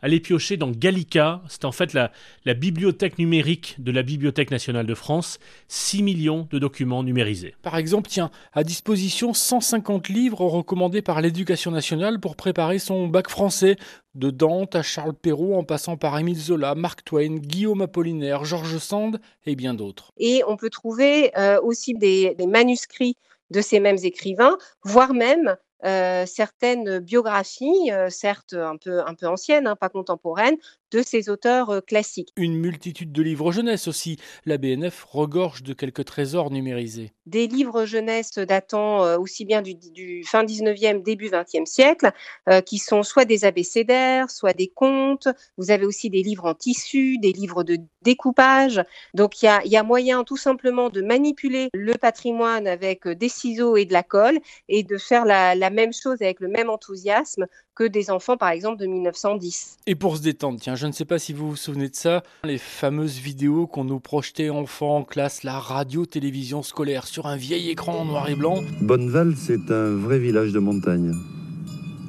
allez 0.02 0.20
piocher 0.20 0.56
dans 0.56 0.70
Gallica. 0.70 1.42
C'est 1.48 1.64
en 1.64 1.72
fait 1.72 1.92
la, 1.92 2.12
la, 2.44 2.54
bibliothèque 2.54 3.18
numérique 3.18 3.76
de 3.78 3.90
la 3.90 4.02
Bibliothèque 4.02 4.50
nationale 4.50 4.86
de 4.86 4.94
France. 4.94 5.38
6 5.68 6.02
millions 6.02 6.48
de 6.50 6.58
documents 6.58 7.02
numérisés. 7.02 7.54
Par 7.62 7.76
exemple, 7.76 8.08
tiens, 8.08 8.30
à 8.52 8.64
disposition 8.64 9.34
150 9.34 10.08
livres 10.08 10.40
recommandés 10.42 11.02
par 11.02 11.20
l'éducation 11.20 11.70
nationale 11.70 12.20
pour 12.20 12.36
préparer 12.36 12.78
son 12.78 13.08
bac 13.08 13.28
français. 13.28 13.76
De 14.14 14.30
Dante 14.30 14.74
à 14.74 14.82
Charles 14.82 15.12
Perrault 15.12 15.56
en 15.56 15.62
passant 15.62 15.98
par 15.98 16.18
Émile 16.18 16.38
Zola, 16.38 16.74
Mark 16.74 17.04
Twain, 17.04 17.36
Guillaume 17.36 17.82
Apollinaire, 17.82 18.46
Georges 18.46 18.78
Sand 18.78 19.20
et 19.44 19.56
bien 19.56 19.74
d'autres. 19.74 20.10
Et 20.16 20.42
on 20.48 20.56
peut 20.56 20.70
trouver 20.70 21.36
euh, 21.36 21.60
aussi 21.60 21.92
des, 21.92 22.34
des 22.38 22.46
manuscrits 22.46 23.18
de 23.50 23.60
ces 23.60 23.80
mêmes 23.80 23.98
écrivains, 24.02 24.56
voire 24.82 25.14
même 25.14 25.48
euh, 25.48 25.54
certaines 25.82 26.98
biographies, 27.00 27.90
certes 28.10 28.54
un 28.54 28.76
peu, 28.76 29.00
un 29.06 29.14
peu 29.14 29.26
anciennes, 29.26 29.66
hein, 29.66 29.76
pas 29.76 29.88
contemporaines, 29.88 30.56
de 30.92 31.02
ces 31.02 31.28
auteurs 31.28 31.70
euh, 31.70 31.80
classiques. 31.80 32.32
Une 32.36 32.56
multitude 32.56 33.12
de 33.12 33.22
livres 33.22 33.52
jeunesse 33.52 33.88
aussi. 33.88 34.18
La 34.44 34.58
BNF 34.58 35.04
regorge 35.04 35.62
de 35.62 35.72
quelques 35.72 36.04
trésors 36.04 36.50
numérisés. 36.50 37.12
Des 37.26 37.46
livres 37.46 37.84
jeunesse 37.86 38.38
datant 38.38 39.04
euh, 39.04 39.18
aussi 39.18 39.44
bien 39.44 39.62
du, 39.62 40.22
fin 40.24 40.44
19e, 40.44 41.02
début 41.02 41.28
20e 41.28 41.66
siècle, 41.66 42.12
euh, 42.48 42.60
qui 42.60 42.78
sont 42.78 43.02
soit 43.02 43.24
des 43.24 43.44
abécédaires, 43.44 44.30
soit 44.30 44.52
des 44.52 44.68
contes. 44.68 45.28
Vous 45.56 45.70
avez 45.70 45.86
aussi 45.86 46.10
des 46.10 46.22
livres 46.22 46.46
en 46.46 46.54
tissu, 46.54 47.18
des 47.18 47.32
livres 47.32 47.64
de 47.64 47.78
découpage. 48.02 48.82
Donc 49.14 49.42
il 49.42 49.46
y 49.64 49.76
a, 49.76 49.82
moyen 49.82 50.24
tout 50.24 50.36
simplement 50.36 50.90
de 50.90 51.00
manipuler 51.02 51.68
le 51.72 51.94
patrimoine 51.94 52.66
avec 52.66 53.06
des 53.06 53.28
ciseaux 53.28 53.76
et 53.76 53.84
de 53.84 53.92
la 53.92 54.02
colle 54.02 54.38
et 54.68 54.82
de 54.82 54.96
faire 54.96 55.24
la, 55.24 55.54
la 55.54 55.70
même 55.70 55.92
chose 55.92 56.20
avec 56.22 56.40
le 56.40 56.48
même 56.48 56.70
enthousiasme 56.70 57.46
que 57.76 57.84
des 57.84 58.10
enfants, 58.10 58.36
par 58.36 58.48
exemple, 58.48 58.80
de 58.80 58.86
1910. 58.86 59.76
Et 59.86 59.94
pour 59.94 60.16
se 60.16 60.22
détendre, 60.22 60.58
tiens, 60.58 60.74
je 60.74 60.86
ne 60.86 60.92
sais 60.92 61.04
pas 61.04 61.18
si 61.18 61.34
vous 61.34 61.50
vous 61.50 61.56
souvenez 61.56 61.88
de 61.88 61.94
ça, 61.94 62.22
les 62.42 62.58
fameuses 62.58 63.18
vidéos 63.18 63.66
qu'on 63.66 63.84
nous 63.84 64.00
projetait 64.00 64.50
enfants 64.50 64.96
en 64.96 65.04
classe, 65.04 65.44
la 65.44 65.60
radio-télévision 65.60 66.62
scolaire 66.62 67.06
sur 67.06 67.26
un 67.26 67.36
vieil 67.36 67.70
écran 67.70 68.04
noir 68.04 68.28
et 68.30 68.34
blanc. 68.34 68.62
Bonneval, 68.80 69.34
c'est 69.36 69.70
un 69.70 69.94
vrai 69.94 70.18
village 70.18 70.52
de 70.52 70.58
montagne. 70.58 71.12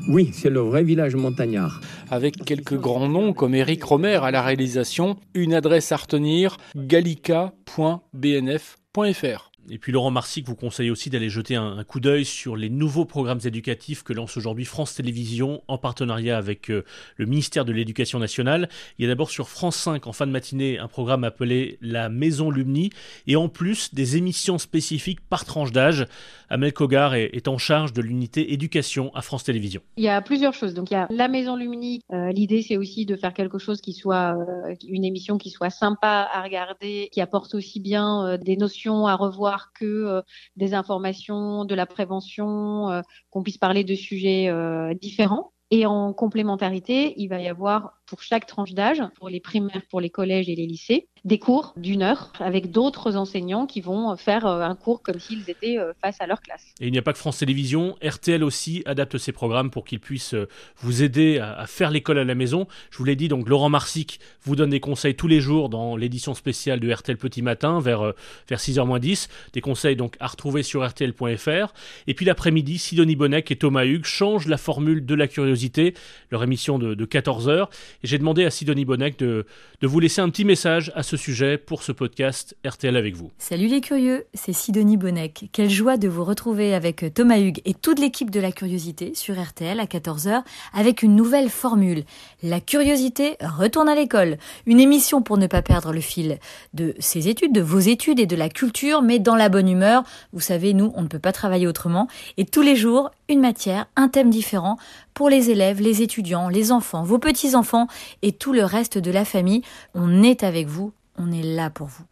Oui, 0.08 0.30
c'est 0.32 0.50
le 0.50 0.62
vrai 0.62 0.84
village 0.84 1.16
montagnard. 1.16 1.82
Avec 2.10 2.46
quelques 2.46 2.80
grands 2.80 3.10
noms 3.10 3.34
comme 3.34 3.54
Eric 3.54 3.84
Romer 3.84 4.24
à 4.24 4.32
la 4.32 4.42
réalisation, 4.42 5.18
une 5.34 5.54
adresse 5.54 5.92
à 5.92 5.98
retenir 5.98 6.56
gallica.bnf.fr. 6.78 9.52
Et 9.70 9.78
puis 9.80 9.92
Laurent 9.92 10.12
Marsic 10.12 10.46
vous 10.48 10.56
conseille 10.56 10.90
aussi 10.90 11.10
d'aller 11.10 11.30
jeter 11.30 11.56
un, 11.56 11.84
coup 11.84 12.00
d'œil 12.00 12.24
sur 12.24 12.56
les 12.56 12.70
nouveaux 12.70 13.04
programmes 13.04 13.42
éducatifs 13.44 14.02
que 14.02 14.14
lance 14.14 14.38
aujourd'hui 14.38 14.64
France 14.64 14.96
Télévisions 14.96 15.62
en 15.68 15.78
partenariat 15.78 16.38
avec 16.38 16.72
euh, 16.72 16.86
le 17.18 17.26
ministère 17.26 17.66
de 17.66 17.74
l'Éducation 17.74 18.18
nationale. 18.18 18.70
Il 18.98 19.04
y 19.04 19.06
a 19.06 19.10
d'abord 19.10 19.30
sur 19.30 19.50
France 19.50 19.76
5 19.76 20.08
en 20.08 20.14
fin 20.14 20.26
de 20.26 20.32
matinée 20.32 20.80
un 20.80 20.88
programme 20.88 21.26
appelé 21.26 21.78
La 21.82 22.08
Maison 22.08 22.50
Lumni 22.50 22.92
et 23.28 23.36
en 23.36 23.50
plus 23.50 23.94
des 23.94 24.16
émissions 24.16 24.58
spécifiques 24.58 25.20
par 25.22 25.44
tranche 25.44 25.74
d'âge. 25.74 26.08
Amel 26.50 26.72
Kogar 26.72 27.16
est, 27.16 27.50
en 27.50 27.58
charge 27.58 27.92
de 27.92 28.02
l'unité 28.02 28.54
éducation 28.54 29.12
à 29.14 29.22
France 29.22 29.44
Télévisions. 29.44 29.82
Il 29.98 30.04
y 30.06 30.10
a 30.10 30.22
plusieurs 30.22 30.54
choses. 30.54 30.74
Donc 30.74 30.92
il 30.92 30.94
y 30.94 30.98
a 30.98 31.08
La 31.10 31.28
Maison 31.28 31.58
Lumni. 31.58 32.00
Euh, 32.14 32.32
l'idée 32.32 32.62
c'est 32.62 32.78
aussi 32.78 33.06
de 33.06 33.18
faire 33.18 33.34
quelque 33.34 33.58
chose 33.58 33.82
qui 33.82 33.92
soit 33.92 34.38
euh, 34.38 34.76
une 34.88 35.04
émission 35.04 35.38
qui 35.38 35.50
soit 35.50 35.70
sympa 35.70 36.30
à 36.32 36.42
regarder, 36.42 37.10
qui 37.12 37.20
apporte 37.20 37.54
aussi 37.54 37.82
bien 37.82 38.38
des 38.38 38.56
notions 38.56 39.08
à 39.08 39.16
revoir 39.16 39.57
que 39.74 39.86
euh, 39.86 40.22
des 40.56 40.74
informations, 40.74 41.66
de 41.66 41.76
la 41.76 41.86
prévention, 41.86 42.90
euh, 42.90 43.02
qu'on 43.30 43.44
puisse 43.44 43.58
parler 43.58 43.84
de 43.84 43.96
sujets 43.96 44.50
euh, 44.50 44.94
différents. 44.94 45.54
Et 45.70 45.86
en 45.86 46.14
complémentarité, 46.14 47.14
il 47.18 47.28
va 47.28 47.40
y 47.42 47.48
avoir 47.48 48.00
pour 48.08 48.22
chaque 48.24 48.48
tranche 48.48 48.74
d'âge, 48.74 49.02
pour 49.16 49.30
les 49.30 49.40
primaires, 49.40 49.82
pour 49.90 50.02
les 50.02 50.10
collèges 50.10 50.50
et 50.50 50.56
les 50.56 50.66
lycées, 50.66 51.08
des 51.26 51.40
cours 51.40 51.74
d'une 51.76 52.02
heure 52.02 52.32
avec 52.40 52.72
d'autres 52.72 53.18
enseignants 53.18 53.66
qui 53.66 53.82
vont 53.82 54.16
faire 54.16 54.46
euh, 54.46 54.62
un 54.62 54.76
cours 54.76 55.02
comme 55.02 55.20
s'ils 55.20 55.50
étaient 55.50 55.78
euh, 55.78 55.92
face 56.02 56.22
à 56.22 56.28
leur 56.28 56.42
classe. 56.42 56.74
Et 56.80 56.88
il 56.88 56.92
n'y 56.92 56.98
a 56.98 57.02
pas 57.02 57.12
que 57.12 57.20
France 57.20 57.40
Télévisions, 57.40 57.98
RTL 58.02 58.44
aussi 58.44 58.82
adapte 58.86 59.18
ses 59.18 59.34
programmes 59.34 59.70
pour 59.70 59.84
qu'ils 59.84 60.00
puissent 60.00 60.34
euh, 60.34 60.48
vous 60.78 61.04
aider 61.04 61.40
à, 61.40 61.66
faire 61.68 61.92
l'école 61.92 62.18
à 62.18 62.24
la 62.24 62.36
maison. 62.36 62.68
Je 62.92 62.98
vous 62.98 63.04
l'ai 63.04 63.18
dit, 63.18 63.28
donc 63.28 63.50
Laurent 63.50 63.70
Marsic 63.70 64.20
vous 64.44 64.56
donne 64.56 64.70
des 64.70 64.80
conseils 64.80 65.16
tous 65.16 65.28
les 65.28 65.42
jours 65.42 65.70
dans 65.70 65.98
l'édition 65.98 66.34
spéciale 66.34 66.80
de 66.80 66.92
RTL 66.92 67.18
Petit 67.18 67.42
Matin 67.42 67.80
vers, 67.82 68.14
vers 68.48 68.60
6h 68.60 69.00
10. 69.00 69.28
Des 69.52 69.62
conseils 69.62 69.98
donc 69.98 70.16
à 70.20 70.28
retrouver 70.28 70.64
sur 70.64 70.88
RTL.fr. 70.88 71.74
Et 72.08 72.14
puis 72.14 72.26
l'après-midi, 72.26 72.78
Sidonie 72.78 73.18
Bonnec 73.18 73.52
et 73.52 73.58
Thomas 73.58 73.86
Hugues 73.86 74.06
changent 74.06 74.48
la 74.48 74.58
formule 74.58 75.06
de 75.06 75.16
la 75.16 75.28
curiosité, 75.28 75.94
leur 76.32 76.44
émission 76.44 76.80
de, 76.80 76.94
de 76.94 77.06
14h. 77.06 77.68
J'ai 78.04 78.18
demandé 78.18 78.46
à 78.46 78.50
Sidonie 78.50 78.86
Bonnec 78.86 79.20
de, 79.20 79.46
vous 79.82 80.00
laisser 80.00 80.22
un 80.22 80.30
petit 80.30 80.46
message 80.46 80.92
à 80.96 81.04
ce 81.04 81.18
ce 81.18 81.24
sujet 81.24 81.58
pour 81.58 81.82
ce 81.82 81.92
podcast 81.92 82.56
RTL 82.66 82.96
avec 82.96 83.16
vous. 83.16 83.32
Salut 83.40 83.68
les 83.68 83.82
curieux, 83.82 84.26
c'est 84.34 84.54
Sidonie 84.54 84.98
Bonnec. 84.98 85.50
Quelle 85.52 85.70
joie 85.70 85.98
de 85.98 86.08
vous 86.08 86.24
retrouver 86.24 86.76
avec 86.76 87.14
Thomas 87.14 87.40
Hugues 87.40 87.62
et 87.66 87.74
toute 87.74 88.00
l'équipe 88.00 88.30
de 88.30 88.40
la 88.40 88.52
curiosité 88.52 89.16
sur 89.16 89.42
RTL 89.42 89.80
à 89.80 89.86
14h 89.86 90.44
avec 90.74 91.02
une 91.02 91.16
nouvelle 91.16 91.50
formule. 91.50 92.04
La 92.44 92.60
curiosité 92.60 93.38
retourne 93.42 93.90
à 93.90 93.96
l'école. 93.96 94.38
Une 94.68 94.80
émission 94.80 95.22
pour 95.22 95.38
ne 95.38 95.48
pas 95.48 95.62
perdre 95.62 95.92
le 95.92 96.02
fil 96.02 96.38
de 96.74 96.94
ses 97.00 97.30
études, 97.30 97.54
de 97.54 97.62
vos 97.62 97.80
études 97.80 98.20
et 98.20 98.28
de 98.28 98.36
la 98.36 98.50
culture, 98.50 99.02
mais 99.02 99.18
dans 99.18 99.36
la 99.36 99.50
bonne 99.50 99.70
humeur. 99.70 100.04
Vous 100.34 100.42
savez, 100.42 100.74
nous, 100.74 100.92
on 100.96 101.02
ne 101.02 101.08
peut 101.08 101.20
pas 101.20 101.32
travailler 101.32 101.68
autrement. 101.68 102.08
Et 102.38 102.46
tous 102.46 102.62
les 102.62 102.76
jours, 102.76 103.10
une 103.30 103.40
matière, 103.42 103.88
un 103.96 104.08
thème 104.08 104.30
différent 104.30 104.78
pour 105.18 105.32
les 105.32 105.50
élèves, 105.50 105.82
les 105.82 106.04
étudiants, 106.04 106.48
les 106.48 106.72
enfants, 106.72 107.02
vos 107.02 107.18
petits-enfants 107.18 107.88
et 108.22 108.34
tout 108.34 108.54
le 108.54 108.64
reste 108.64 109.00
de 109.00 109.10
la 109.10 109.26
famille. 109.26 109.64
On 109.96 110.22
est 110.22 110.44
avec 110.44 110.68
vous, 110.68 110.94
on 111.18 111.32
est 111.32 111.42
là 111.42 111.72
pour 111.72 111.88
vous. 111.88 112.04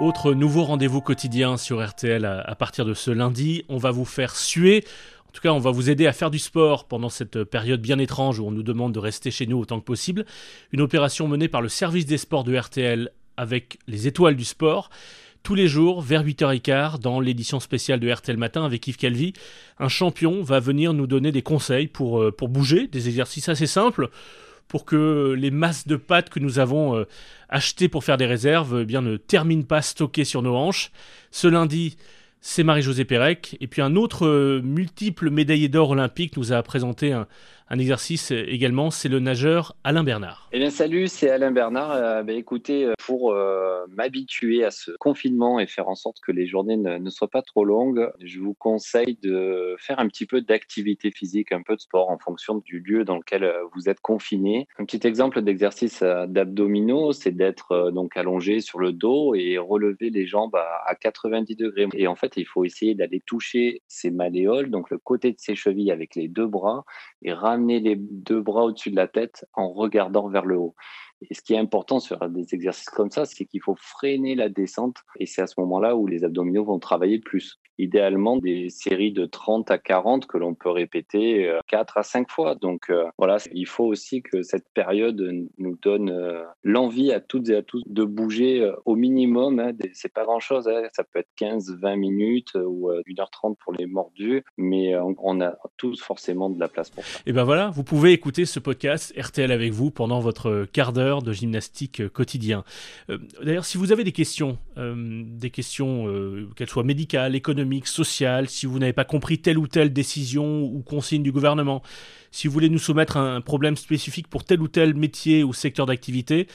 Autre 0.00 0.34
nouveau 0.34 0.64
rendez-vous 0.64 1.00
quotidien 1.00 1.56
sur 1.56 1.86
RTL 1.86 2.24
à, 2.24 2.54
partir 2.56 2.84
de 2.84 2.94
ce 2.94 3.12
lundi, 3.12 3.64
on 3.68 3.78
va 3.78 3.92
vous 3.92 4.04
faire 4.04 4.34
suer. 4.34 4.84
En 5.28 5.30
tout 5.32 5.40
cas, 5.40 5.52
on 5.52 5.60
va 5.60 5.70
vous 5.70 5.88
aider 5.88 6.08
à 6.08 6.12
faire 6.12 6.32
du 6.32 6.40
sport 6.40 6.88
pendant 6.88 7.10
cette 7.10 7.44
période 7.44 7.80
bien 7.80 8.00
étrange 8.00 8.40
où 8.40 8.44
on 8.48 8.50
nous 8.50 8.64
demande 8.64 8.92
de 8.92 8.98
rester 8.98 9.30
chez 9.30 9.46
nous 9.46 9.58
autant 9.58 9.78
que 9.78 9.84
possible. 9.84 10.26
Une 10.72 10.80
opération 10.80 11.28
menée 11.28 11.46
par 11.46 11.62
le 11.62 11.68
service 11.68 12.06
des 12.06 12.18
sports 12.18 12.42
de 12.42 12.58
RTL 12.58 13.10
avec 13.36 13.78
les 13.86 14.08
étoiles 14.08 14.34
du 14.34 14.44
sport 14.44 14.90
tous 15.44 15.54
les 15.54 15.68
jours 15.68 16.00
vers 16.00 16.24
8h15 16.24 17.00
dans 17.00 17.20
l'édition 17.20 17.60
spéciale 17.60 18.00
de 18.00 18.10
RTL 18.10 18.38
Matin 18.38 18.64
avec 18.64 18.88
Yves 18.88 18.96
Calvi. 18.96 19.34
Un 19.78 19.88
champion 19.88 20.42
va 20.42 20.58
venir 20.58 20.94
nous 20.94 21.06
donner 21.06 21.32
des 21.32 21.42
conseils 21.42 21.86
pour, 21.86 22.20
euh, 22.20 22.32
pour 22.32 22.48
bouger, 22.48 22.88
des 22.88 23.08
exercices 23.08 23.50
assez 23.50 23.66
simples 23.66 24.08
pour 24.68 24.86
que 24.86 25.34
les 25.38 25.50
masses 25.50 25.86
de 25.86 25.96
pâtes 25.96 26.30
que 26.30 26.40
nous 26.40 26.58
avons 26.58 26.96
euh, 26.96 27.04
achetées 27.50 27.88
pour 27.88 28.04
faire 28.04 28.16
des 28.16 28.24
réserves 28.24 28.86
eh 28.88 29.00
ne 29.00 29.18
terminent 29.18 29.64
pas 29.64 29.82
stockées 29.82 30.24
sur 30.24 30.40
nos 30.40 30.56
hanches. 30.56 30.90
Ce 31.30 31.46
lundi, 31.46 31.98
c'est 32.40 32.62
Marie-Josée 32.62 33.04
Pérec. 33.04 33.58
Et 33.60 33.66
puis 33.66 33.82
un 33.82 33.96
autre 33.96 34.26
euh, 34.26 34.62
multiple 34.62 35.28
médaillé 35.28 35.68
d'or 35.68 35.90
olympique 35.90 36.38
nous 36.38 36.54
a 36.54 36.62
présenté 36.62 37.12
un, 37.12 37.26
un 37.68 37.78
exercice 37.78 38.30
également, 38.30 38.90
c'est 38.90 39.08
le 39.08 39.20
nageur 39.20 39.74
Alain 39.84 40.04
Bernard. 40.04 40.48
Eh 40.52 40.58
bien 40.58 40.70
salut, 40.70 41.08
c'est 41.08 41.30
Alain 41.30 41.50
Bernard. 41.50 41.92
Euh, 41.92 42.22
bah, 42.22 42.34
écoutez, 42.34 42.84
euh, 42.84 42.92
pour 43.04 43.32
euh, 43.32 43.86
m'habituer 43.88 44.64
à 44.64 44.70
ce 44.70 44.90
confinement 45.00 45.58
et 45.58 45.66
faire 45.66 45.88
en 45.88 45.94
sorte 45.94 46.18
que 46.20 46.30
les 46.30 46.46
journées 46.46 46.76
ne, 46.76 47.10
soient 47.10 47.30
pas 47.30 47.42
trop 47.42 47.64
longues, 47.64 48.10
je 48.20 48.38
vous 48.40 48.54
conseille 48.54 49.18
de 49.22 49.76
faire 49.78 49.98
un 49.98 50.08
petit 50.08 50.26
peu 50.26 50.42
d'activité 50.42 51.10
physique, 51.10 51.52
un 51.52 51.62
peu 51.62 51.74
de 51.74 51.80
sport 51.80 52.10
en 52.10 52.18
fonction 52.18 52.58
du 52.58 52.80
lieu 52.80 53.04
dans 53.04 53.16
lequel 53.16 53.50
vous 53.74 53.88
êtes 53.88 54.00
confiné. 54.00 54.68
Un 54.78 54.84
petit 54.84 55.06
exemple 55.06 55.40
d'exercice 55.42 56.02
d'abdominaux, 56.02 57.12
c'est 57.12 57.32
d'être 57.32 57.90
donc 57.90 58.16
allongé 58.16 58.60
sur 58.60 58.78
le 58.78 58.92
dos 58.92 59.34
et 59.34 59.58
relever 59.58 60.10
les 60.10 60.26
jambes 60.26 60.56
à, 60.56 60.94
90 60.94 61.56
degrés. 61.56 61.88
Et 61.94 62.06
en 62.06 62.14
fait, 62.14 62.34
il 62.36 62.46
faut 62.46 62.64
essayer 62.64 62.94
d'aller 62.94 63.22
toucher 63.24 63.82
ses 63.88 64.10
malléoles, 64.10 64.70
donc 64.70 64.90
le 64.90 64.98
côté 64.98 65.32
de 65.32 65.38
ses 65.38 65.54
chevilles 65.54 65.90
avec 65.90 66.14
les 66.14 66.28
deux 66.28 66.46
bras 66.46 66.84
et 67.22 67.32
ramener 67.54 67.80
les 67.80 67.96
deux 67.96 68.40
bras 68.40 68.64
au-dessus 68.64 68.90
de 68.90 68.96
la 68.96 69.08
tête 69.08 69.46
en 69.54 69.72
regardant 69.72 70.28
vers 70.28 70.44
le 70.44 70.58
haut. 70.58 70.74
Et 71.22 71.34
ce 71.34 71.40
qui 71.40 71.54
est 71.54 71.58
important 71.58 72.00
sur 72.00 72.28
des 72.28 72.54
exercices 72.54 72.90
comme 72.90 73.10
ça, 73.10 73.24
c'est 73.24 73.44
qu'il 73.44 73.62
faut 73.62 73.76
freiner 73.78 74.34
la 74.34 74.48
descente 74.48 74.98
et 75.18 75.26
c'est 75.26 75.42
à 75.42 75.46
ce 75.46 75.54
moment-là 75.58 75.96
où 75.96 76.06
les 76.06 76.24
abdominaux 76.24 76.64
vont 76.64 76.78
travailler 76.78 77.20
plus 77.20 77.60
idéalement 77.78 78.36
des 78.36 78.68
séries 78.70 79.12
de 79.12 79.26
30 79.26 79.70
à 79.70 79.78
40 79.78 80.26
que 80.26 80.38
l'on 80.38 80.54
peut 80.54 80.70
répéter 80.70 81.50
4 81.68 81.96
euh, 81.96 82.00
à 82.00 82.02
5 82.02 82.30
fois. 82.30 82.54
Donc 82.54 82.90
euh, 82.90 83.04
voilà, 83.18 83.38
il 83.52 83.66
faut 83.66 83.84
aussi 83.84 84.22
que 84.22 84.42
cette 84.42 84.68
période 84.74 85.20
nous 85.58 85.76
donne 85.82 86.10
euh, 86.10 86.44
l'envie 86.62 87.12
à 87.12 87.20
toutes 87.20 87.48
et 87.48 87.56
à 87.56 87.62
tous 87.62 87.82
de 87.86 88.04
bouger 88.04 88.70
au 88.84 88.96
minimum. 88.96 89.58
Hein. 89.58 89.72
C'est 89.92 90.12
pas 90.12 90.24
grand-chose, 90.24 90.68
hein. 90.68 90.82
ça 90.92 91.04
peut 91.04 91.20
être 91.20 91.30
15, 91.36 91.78
20 91.80 91.96
minutes 91.96 92.54
ou 92.54 92.90
1h30 93.08 93.56
pour 93.56 93.72
les 93.72 93.86
mordus, 93.86 94.44
mais 94.56 94.94
on 94.96 95.40
a 95.40 95.56
tous 95.76 96.00
forcément 96.00 96.50
de 96.50 96.58
la 96.58 96.68
place 96.68 96.90
pour 96.90 97.04
ça. 97.04 97.20
Et 97.26 97.32
ben 97.32 97.44
voilà, 97.44 97.70
vous 97.70 97.84
pouvez 97.84 98.12
écouter 98.12 98.44
ce 98.44 98.60
podcast 98.60 99.14
RTL 99.18 99.50
avec 99.50 99.72
vous 99.72 99.90
pendant 99.90 100.20
votre 100.20 100.66
quart 100.72 100.92
d'heure 100.92 101.22
de 101.22 101.32
gymnastique 101.32 102.08
quotidien. 102.08 102.64
D'ailleurs, 103.42 103.64
si 103.64 103.78
vous 103.78 103.92
avez 103.92 104.04
des 104.04 104.12
questions, 104.12 104.58
des 104.76 105.50
questions 105.50 106.06
qu'elles 106.56 106.68
soient 106.68 106.84
médicales, 106.84 107.34
économiques, 107.34 107.63
économique, 107.64 107.86
social, 107.86 108.48
si 108.48 108.66
vous 108.66 108.78
n'avez 108.78 108.92
pas 108.92 109.04
compris 109.04 109.38
telle 109.38 109.58
ou 109.58 109.66
telle 109.66 109.92
décision 109.92 110.62
ou 110.62 110.82
consigne 110.82 111.22
du 111.22 111.32
gouvernement, 111.32 111.82
si 112.30 112.46
vous 112.46 112.52
voulez 112.52 112.68
nous 112.68 112.78
soumettre 112.78 113.16
un 113.16 113.40
problème 113.40 113.76
spécifique 113.76 114.28
pour 114.28 114.44
tel 114.44 114.60
ou 114.60 114.68
tel 114.68 114.94
métier 114.94 115.42
ou 115.42 115.52
secteur 115.52 115.86
d'activité, 115.86 116.46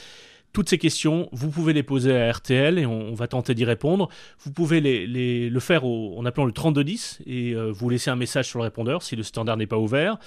toutes 0.54 0.70
ces 0.70 0.78
questions, 0.78 1.30
vous 1.32 1.50
pouvez 1.50 1.74
les 1.74 1.84
poser 1.84 2.16
à 2.16 2.32
RTL 2.32 2.80
et 2.80 2.86
on, 2.86 3.14
va 3.14 3.28
tenter 3.28 3.54
d'y 3.54 3.66
répondre. 3.66 4.10
Vous 4.40 4.52
pouvez 4.52 4.82
les, 4.82 5.50
le 5.50 5.60
faire 5.60 5.86
en 5.86 6.26
appelant 6.26 6.46
le 6.46 6.52
3210 6.52 7.20
et 7.28 7.54
euh, 7.54 7.72
vous 7.72 7.90
laisser 7.90 8.10
un 8.10 8.16
message 8.16 8.48
sur 8.48 8.60
le 8.60 8.64
répondeur 8.64 9.04
si 9.04 9.16
le 9.16 9.24
standard 9.24 9.58
n'est 9.58 9.68
pas 9.68 9.78
ouvert. 9.78 10.18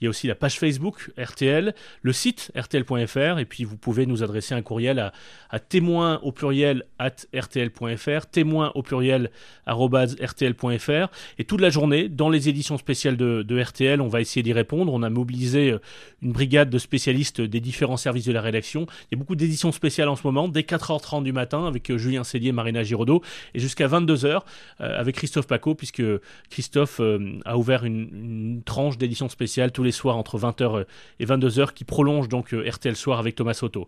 Il 0.00 0.04
y 0.04 0.06
a 0.06 0.10
aussi 0.10 0.26
la 0.26 0.34
page 0.34 0.58
Facebook 0.58 1.10
RTL, 1.18 1.74
le 2.02 2.12
site 2.12 2.52
rtl.fr 2.56 3.38
et 3.38 3.44
puis 3.44 3.64
vous 3.64 3.76
pouvez 3.76 4.06
nous 4.06 4.22
adresser 4.22 4.54
un 4.54 4.62
courriel 4.62 4.98
à, 4.98 5.12
à 5.50 5.58
témoin 5.58 6.20
au 6.22 6.32
pluriel 6.32 6.84
at 6.98 7.26
rtl.fr, 7.34 8.26
témoin 8.26 8.72
au 8.74 8.82
pluriel 8.82 9.30
rtl.fr 9.66 11.08
et 11.38 11.44
toute 11.44 11.60
la 11.60 11.70
journée 11.70 12.08
dans 12.08 12.30
les 12.30 12.48
éditions 12.48 12.78
spéciales 12.78 13.16
de, 13.16 13.60
RTL, 13.60 14.00
on 14.00 14.08
va 14.08 14.20
essayer 14.20 14.42
d'y 14.42 14.52
répondre. 14.52 14.92
On 14.92 15.02
a 15.02 15.10
mobilisé 15.10 15.72
euh, 15.72 15.80
une 16.22 16.32
brigade 16.32 16.70
de 16.70 16.78
spécialistes 16.78 17.40
des 17.40 17.60
différents 17.60 17.96
services 17.96 18.24
de 18.24 18.32
la 18.32 18.40
rédaction. 18.40 18.86
Il 19.10 19.14
y 19.14 19.14
a 19.16 19.18
beaucoup 19.18 19.36
d'éditions 19.36 19.72
spéciales 19.72 20.08
en 20.08 20.16
ce 20.16 20.22
moment, 20.24 20.48
dès 20.48 20.62
4h30 20.62 21.22
du 21.22 21.32
matin 21.32 21.66
avec 21.66 21.90
euh, 21.90 21.98
Julien 21.98 22.24
Sédier, 22.24 22.52
Marina 22.52 22.82
Giraudot 22.82 23.22
et 23.54 23.58
jusqu'à 23.58 23.86
22h 23.86 24.26
euh, 24.26 24.40
avec 24.78 25.16
Christophe 25.16 25.46
Paco 25.46 25.74
puisque 25.74 26.02
Christophe 26.48 27.00
a 27.44 27.56
ouvert 27.58 27.84
une, 27.84 28.08
une 28.12 28.62
tranche 28.64 28.98
d'édition 28.98 29.28
spéciale 29.28 29.72
tous 29.72 29.82
les 29.82 29.89
soirs 29.92 30.16
entre 30.16 30.38
20h 30.38 30.84
et 31.18 31.26
22h 31.26 31.72
qui 31.72 31.84
prolonge 31.84 32.28
donc 32.28 32.54
euh, 32.54 32.68
RTL 32.68 32.96
Soir 32.96 33.18
avec 33.18 33.34
Thomas 33.34 33.54
Soto. 33.54 33.86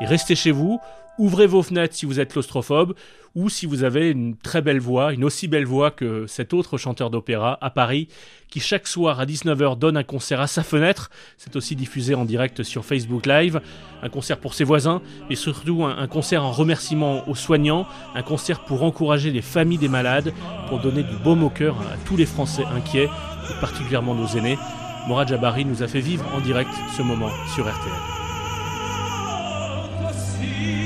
Et 0.00 0.06
restez 0.06 0.34
chez 0.34 0.50
vous, 0.50 0.80
ouvrez 1.18 1.46
vos 1.46 1.62
fenêtres 1.62 1.94
si 1.94 2.04
vous 2.04 2.18
êtes 2.18 2.32
claustrophobe 2.32 2.94
ou 3.36 3.48
si 3.48 3.66
vous 3.66 3.84
avez 3.84 4.10
une 4.10 4.36
très 4.36 4.62
belle 4.62 4.80
voix, 4.80 5.12
une 5.12 5.24
aussi 5.24 5.48
belle 5.48 5.64
voix 5.64 5.90
que 5.90 6.26
cet 6.26 6.52
autre 6.52 6.78
chanteur 6.78 7.10
d'opéra 7.10 7.58
à 7.60 7.70
Paris 7.70 8.08
qui 8.48 8.60
chaque 8.60 8.86
soir 8.86 9.18
à 9.18 9.26
19h 9.26 9.78
donne 9.78 9.96
un 9.96 10.04
concert 10.04 10.40
à 10.40 10.46
sa 10.46 10.62
fenêtre. 10.62 11.10
C'est 11.36 11.56
aussi 11.56 11.74
diffusé 11.74 12.14
en 12.14 12.24
direct 12.24 12.62
sur 12.62 12.84
Facebook 12.84 13.26
Live. 13.26 13.60
Un 14.02 14.08
concert 14.08 14.38
pour 14.38 14.54
ses 14.54 14.64
voisins, 14.64 15.02
mais 15.28 15.34
surtout 15.34 15.84
un, 15.84 16.06
concert 16.06 16.44
en 16.44 16.52
remerciement 16.52 17.28
aux 17.28 17.34
soignants, 17.34 17.86
un 18.14 18.22
concert 18.22 18.64
pour 18.64 18.82
encourager 18.82 19.30
les 19.30 19.42
familles 19.42 19.78
des 19.78 19.88
malades, 19.88 20.32
pour 20.68 20.78
donner 20.78 21.02
du 21.02 21.16
baume 21.16 21.42
au 21.42 21.50
cœur 21.50 21.76
à 21.80 21.96
tous 22.04 22.16
les 22.16 22.26
Français 22.26 22.64
inquiets, 22.72 23.08
et 23.08 23.33
particulièrement 23.60 24.14
nos 24.14 24.26
aînés. 24.26 24.58
Morad 25.06 25.28
Jabari 25.28 25.64
nous 25.64 25.82
a 25.82 25.88
fait 25.88 26.00
vivre 26.00 26.24
en 26.34 26.40
direct 26.40 26.70
ce 26.96 27.02
moment 27.02 27.30
sur 27.54 27.64
RTL. 27.64 27.92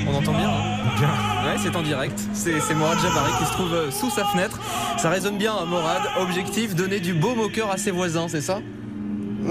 On 0.07 0.15
entend 0.15 0.33
bien 0.33 0.49
hein 0.49 0.69
Bien. 0.97 1.07
Ouais, 1.07 1.57
c'est 1.57 1.75
en 1.75 1.81
direct. 1.81 2.19
C'est 2.33 2.75
Morad 2.75 2.99
Jabari 2.99 3.31
qui 3.39 3.45
se 3.45 3.51
trouve 3.53 3.73
euh, 3.73 3.91
sous 3.91 4.09
sa 4.09 4.25
fenêtre. 4.25 4.59
Ça 4.97 5.09
résonne 5.09 5.37
bien, 5.37 5.53
hein, 5.53 5.65
Morad. 5.65 6.01
Objectif, 6.19 6.75
donner 6.75 6.99
du 6.99 7.13
baume 7.13 7.39
au 7.39 7.47
cœur 7.47 7.71
à 7.71 7.77
ses 7.77 7.91
voisins, 7.91 8.27
c'est 8.27 8.41
ça? 8.41 8.59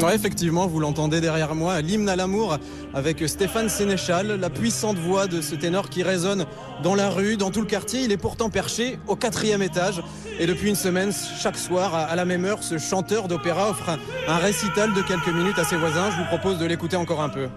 Effectivement, 0.06 0.66
vous 0.66 0.80
l'entendez 0.80 1.20
derrière 1.20 1.54
moi, 1.54 1.80
l'hymne 1.80 2.08
à 2.08 2.16
l'amour 2.16 2.56
avec 2.94 3.28
Stéphane 3.28 3.68
Sénéchal, 3.68 4.38
la 4.40 4.48
puissante 4.48 4.96
voix 4.96 5.26
de 5.26 5.40
ce 5.40 5.54
ténor 5.54 5.90
qui 5.90 6.02
résonne 6.02 6.46
dans 6.82 6.94
la 6.94 7.10
rue, 7.10 7.36
dans 7.36 7.50
tout 7.50 7.60
le 7.60 7.66
quartier. 7.66 8.02
Il 8.02 8.12
est 8.12 8.16
pourtant 8.16 8.48
perché 8.48 8.98
au 9.06 9.16
quatrième 9.16 9.62
étage. 9.62 10.02
Et 10.38 10.46
depuis 10.46 10.68
une 10.68 10.76
semaine, 10.76 11.10
chaque 11.40 11.58
soir, 11.58 11.94
à 11.94 12.14
la 12.16 12.24
même 12.24 12.44
heure, 12.44 12.62
ce 12.62 12.78
chanteur 12.78 13.28
d'opéra 13.28 13.70
offre 13.70 13.98
un 14.28 14.36
récital 14.36 14.94
de 14.94 15.02
quelques 15.02 15.28
minutes 15.28 15.58
à 15.58 15.64
ses 15.64 15.76
voisins. 15.76 16.10
Je 16.10 16.16
vous 16.16 16.28
propose 16.28 16.58
de 16.58 16.64
l'écouter 16.64 16.96
encore 16.96 17.20
un 17.20 17.28
peu. 17.28 17.48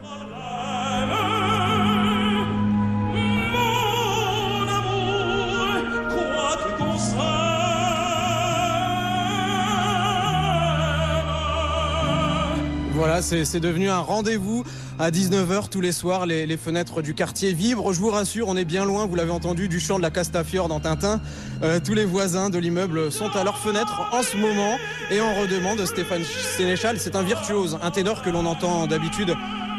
Voilà, 13.03 13.23
c'est 13.23 13.59
devenu 13.59 13.89
un 13.89 13.97
rendez-vous 13.97 14.63
à 14.99 15.09
19h 15.09 15.69
tous 15.69 15.81
les 15.81 15.91
soirs. 15.91 16.27
Les, 16.27 16.55
fenêtres 16.55 17.01
du 17.01 17.15
quartier 17.15 17.51
vibrent. 17.51 17.93
Je 17.93 17.99
vous 17.99 18.11
rassure, 18.11 18.47
on 18.47 18.55
est 18.55 18.63
bien 18.63 18.85
loin, 18.85 19.07
vous 19.07 19.15
l'avez 19.15 19.31
entendu, 19.31 19.67
du 19.67 19.79
chant 19.79 19.97
de 19.97 20.03
la 20.03 20.11
Castafiore 20.11 20.67
dans 20.67 20.79
Tintin. 20.79 21.19
Euh, 21.63 21.79
tous 21.83 21.95
les 21.95 22.05
voisins 22.05 22.51
de 22.51 22.59
l'immeuble 22.59 23.11
sont 23.11 23.35
à 23.35 23.43
leurs 23.43 23.57
fenêtres 23.57 24.07
en 24.11 24.21
ce 24.21 24.37
moment 24.37 24.77
et 25.09 25.19
on 25.19 25.33
redemande 25.33 25.83
Stéphane 25.83 26.21
Sénéchal. 26.55 26.99
C'est 26.99 27.15
un 27.15 27.23
virtuose, 27.23 27.79
un 27.81 27.89
ténor 27.89 28.21
que 28.21 28.29
l'on 28.29 28.45
entend 28.45 28.85
d'habitude 28.85 29.33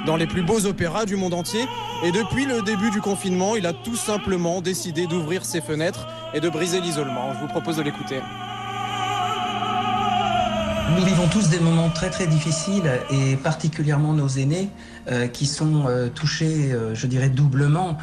dans 0.05 0.17
les 0.17 0.27
plus 0.27 0.43
beaux 0.43 0.67
opéras 0.67 1.05
du 1.05 1.15
monde 1.15 1.35
entier. 1.35 1.69
Et 2.03 2.11
depuis 2.11 2.45
le 2.45 2.61
début 2.63 2.91
du 2.91 3.01
confinement, 3.01 3.55
il 3.55 3.67
a 3.67 3.73
tout 3.73 3.95
simplement 3.95 4.61
décidé 4.61 5.07
d'ouvrir 5.07 5.45
ses 5.45 5.61
fenêtres 5.61 6.09
et 6.35 6.41
de 6.41 6.49
briser 6.49 6.81
l'isolement. 6.81 7.35
Je 7.35 7.39
vous 7.39 7.47
propose 7.47 7.77
de 7.77 7.83
l'écouter. 7.83 8.19
Nous 10.91 11.05
vivons 11.05 11.29
tous 11.29 11.49
des 11.49 11.61
moments 11.61 11.89
très 11.91 12.11
très 12.11 12.27
difficiles 12.27 12.91
et 13.11 13.37
particulièrement 13.37 14.13
nos 14.13 14.29
aînés 14.29 14.69
euh, 15.11 15.27
qui 15.29 15.47
sont 15.47 15.85
euh, 15.87 16.09
touchés, 16.09 16.73
euh, 16.73 16.95
je 16.95 17.07
dirais, 17.07 17.29
doublement 17.29 17.97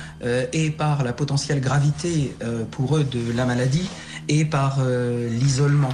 et 0.53 0.69
par 0.69 1.03
la 1.03 1.13
potentielle 1.13 1.61
gravité 1.61 2.35
pour 2.71 2.97
eux 2.97 3.03
de 3.03 3.31
la 3.35 3.45
maladie 3.45 3.89
et 4.27 4.45
par 4.45 4.79
l'isolement. 5.29 5.89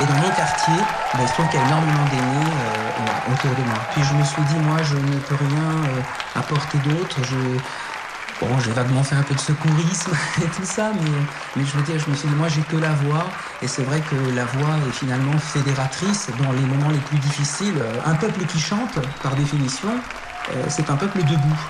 Et 0.00 0.04
dans 0.04 0.14
mon 0.14 0.28
quartier, 0.30 0.74
ben, 1.14 1.20
il 1.22 1.28
se 1.28 1.32
trouve 1.34 1.48
qu'il 1.48 1.58
y 1.58 1.62
a 1.62 1.66
énormément 1.66 2.04
d'aînés 2.10 2.52
autour 3.32 3.50
de 3.50 3.68
moi. 3.68 3.78
Puis 3.92 4.02
je 4.02 4.14
me 4.14 4.24
suis 4.24 4.42
dit, 4.42 4.64
moi, 4.66 4.78
je 4.82 4.96
ne 4.96 5.18
peux 5.20 5.34
rien 5.34 6.02
apporter 6.34 6.78
d'autre. 6.78 7.16
Bon, 8.42 8.58
j'ai 8.58 8.72
vaguement 8.72 9.04
fait 9.04 9.14
un 9.14 9.22
peu 9.22 9.34
de 9.34 9.40
secourisme 9.40 10.10
et 10.42 10.46
tout 10.46 10.64
ça, 10.64 10.90
mais, 10.94 11.64
je 11.64 11.76
veux 11.76 11.82
dire, 11.82 11.96
je 11.96 12.10
me 12.10 12.16
suis 12.16 12.26
dit, 12.26 12.34
moi, 12.34 12.48
j'ai 12.48 12.62
que 12.62 12.76
la 12.76 12.90
voix. 12.90 13.24
Et 13.62 13.68
c'est 13.68 13.84
vrai 13.84 14.00
que 14.00 14.16
la 14.34 14.44
voix 14.44 14.74
est 14.88 14.92
finalement 14.92 15.38
fédératrice 15.38 16.28
dans 16.42 16.50
les 16.50 16.62
moments 16.62 16.90
les 16.90 16.98
plus 16.98 17.18
difficiles. 17.18 17.80
Un 18.04 18.16
peuple 18.16 18.44
qui 18.46 18.58
chante, 18.58 18.98
par 19.22 19.36
définition, 19.36 19.90
euh, 19.90 20.64
c'est 20.68 20.90
un 20.90 20.96
peuple 20.96 21.18
debout. 21.18 21.60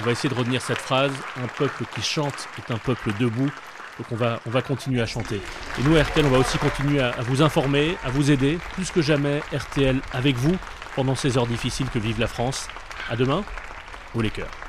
On 0.00 0.04
va 0.04 0.10
essayer 0.10 0.28
de 0.28 0.34
retenir 0.34 0.60
cette 0.60 0.80
phrase. 0.80 1.12
Un 1.44 1.46
peuple 1.46 1.84
qui 1.94 2.02
chante 2.02 2.48
est 2.58 2.72
un 2.72 2.78
peuple 2.78 3.12
debout. 3.20 3.50
Donc 3.98 4.06
on 4.10 4.16
va, 4.16 4.40
on 4.46 4.50
va 4.50 4.62
continuer 4.62 5.00
à 5.00 5.06
chanter. 5.06 5.40
Et 5.78 5.82
nous, 5.84 5.96
RTL, 5.96 6.26
on 6.26 6.30
va 6.30 6.38
aussi 6.38 6.58
continuer 6.58 7.00
à, 7.00 7.10
à 7.10 7.22
vous 7.22 7.40
informer, 7.42 7.96
à 8.04 8.10
vous 8.10 8.32
aider. 8.32 8.58
Plus 8.74 8.90
que 8.90 9.02
jamais, 9.02 9.42
RTL 9.52 10.00
avec 10.12 10.36
vous 10.36 10.56
pendant 10.96 11.14
ces 11.14 11.38
heures 11.38 11.46
difficiles 11.46 11.88
que 11.88 12.00
vive 12.00 12.18
la 12.18 12.28
France. 12.28 12.66
À 13.08 13.16
demain, 13.16 13.44
ou 14.14 14.20
les 14.20 14.30
cœurs. 14.30 14.67